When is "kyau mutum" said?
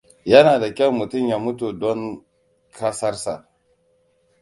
0.75-1.27